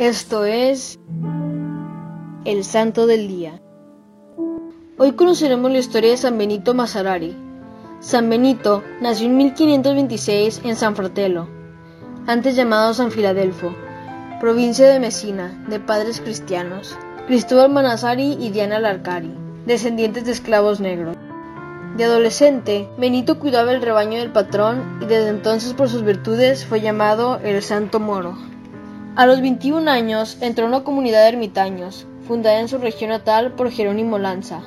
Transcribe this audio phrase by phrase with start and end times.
[0.00, 0.98] Esto es
[2.46, 3.60] el Santo del Día.
[4.96, 7.36] Hoy conoceremos la historia de San Benito Mazzarari.
[8.00, 11.48] San Benito nació en 1526 en San Fratello,
[12.26, 13.74] antes llamado San Filadelfo,
[14.40, 19.34] provincia de Messina, de padres cristianos, Cristóbal Manassari y Diana Larcari,
[19.66, 21.14] descendientes de esclavos negros.
[21.98, 26.80] De adolescente, Benito cuidaba el rebaño del patrón y desde entonces por sus virtudes fue
[26.80, 28.38] llamado el Santo Moro.
[29.16, 33.52] A los 21 años entró en una comunidad de ermitaños, fundada en su región natal
[33.52, 34.60] por Jerónimo Lanza,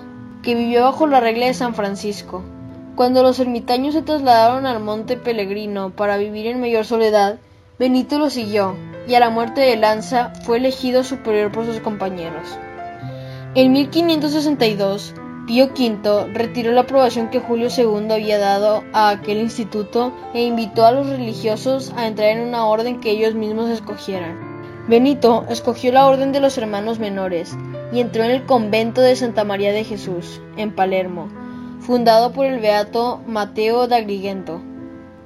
[0.44, 2.44] que vivió bajo la regla de San Francisco.
[2.96, 7.38] Cuando los ermitaños se trasladaron al monte Pellegrino para vivir en mayor soledad,
[7.80, 8.76] Benito lo siguió,
[9.08, 12.48] y a la muerte de Lanza fue elegido superior por sus compañeros.
[13.56, 15.14] En 1562,
[15.46, 20.86] Pío V retiró la aprobación que Julio II había dado a aquel instituto e invitó
[20.86, 24.54] a los religiosos a entrar en una orden que ellos mismos escogieran.
[24.88, 27.58] Benito escogió la orden de los hermanos menores
[27.92, 31.28] y entró en el convento de Santa María de Jesús, en Palermo,
[31.80, 34.62] fundado por el beato Mateo de Agrigento.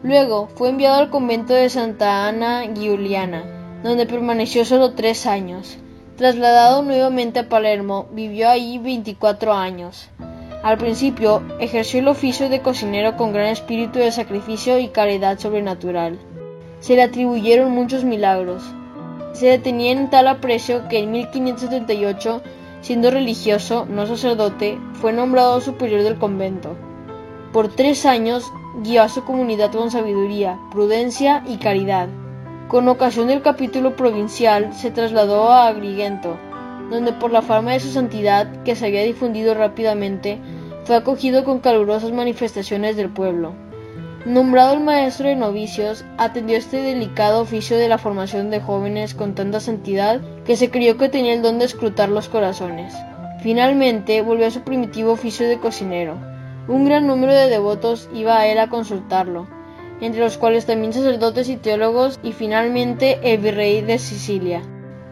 [0.01, 5.77] Luego fue enviado al convento de Santa Ana Giuliana, donde permaneció solo tres años.
[6.17, 10.09] Trasladado nuevamente a Palermo, vivió ahí 24 años.
[10.63, 16.17] Al principio, ejerció el oficio de cocinero con gran espíritu de sacrificio y caridad sobrenatural.
[16.79, 18.63] Se le atribuyeron muchos milagros.
[19.33, 22.41] Se detenía en tal aprecio que en 1578,
[22.81, 26.75] siendo religioso, no sacerdote, fue nombrado superior del convento.
[27.53, 28.43] Por tres años
[28.81, 32.09] guió a su comunidad con sabiduría, prudencia y caridad.
[32.67, 36.37] Con ocasión del capítulo provincial se trasladó a Agrigento,
[36.89, 40.37] donde por la fama de su santidad, que se había difundido rápidamente,
[40.83, 43.53] fue acogido con calurosas manifestaciones del pueblo.
[44.25, 49.33] Nombrado el maestro de novicios, atendió este delicado oficio de la formación de jóvenes con
[49.33, 52.93] tanta santidad que se creyó que tenía el don de escrutar los corazones.
[53.41, 56.17] Finalmente volvió a su primitivo oficio de cocinero.
[56.67, 59.47] Un gran número de devotos iba a él a consultarlo,
[60.01, 64.61] entre los cuales también sacerdotes y teólogos, y finalmente el virrey de Sicilia.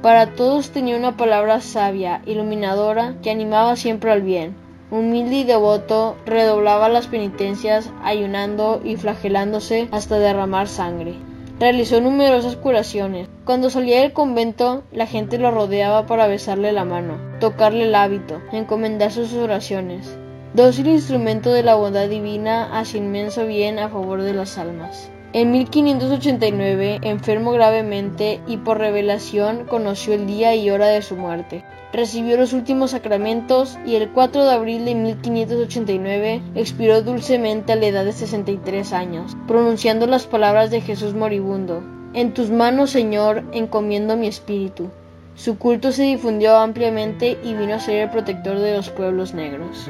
[0.02, 4.56] Para todos tenía una palabra sabia, iluminadora, que animaba siempre al bien.
[4.92, 11.16] Humilde y devoto, redoblaba las penitencias, ayunando y flagelándose hasta derramar sangre.
[11.60, 13.28] Realizó numerosas curaciones.
[13.46, 18.42] Cuando salía del convento, la gente lo rodeaba para besarle la mano, tocarle el hábito,
[18.52, 20.18] encomendar sus oraciones
[20.56, 25.10] dócil instrumento de la bondad divina hace inmenso bien a favor de las almas.
[25.34, 31.66] En 1589, enfermo gravemente y por revelación conoció el día y hora de su muerte.
[31.92, 37.88] Recibió los últimos sacramentos y el 4 de abril de 1589 expiró dulcemente a la
[37.88, 41.84] edad de 63 años, pronunciando las palabras de Jesús moribundo.
[42.14, 44.90] En tus manos, Señor, encomiendo mi espíritu.
[45.36, 49.90] Su culto se difundió ampliamente y vino a ser el protector de los pueblos negros.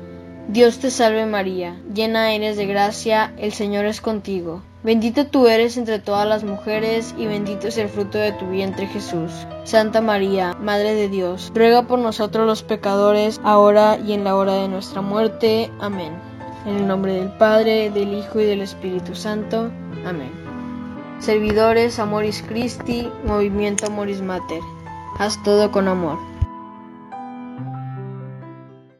[0.47, 4.61] Dios te salve María, llena eres de gracia, el Señor es contigo.
[4.83, 8.87] Bendita tú eres entre todas las mujeres y bendito es el fruto de tu vientre
[8.87, 9.31] Jesús.
[9.63, 14.53] Santa María, Madre de Dios, ruega por nosotros los pecadores, ahora y en la hora
[14.53, 15.69] de nuestra muerte.
[15.79, 16.13] Amén.
[16.65, 19.71] En el nombre del Padre, del Hijo y del Espíritu Santo.
[20.05, 20.31] Amén.
[21.19, 24.61] Servidores Amoris Christi, Movimiento Amoris Mater.
[25.19, 26.30] Haz todo con amor.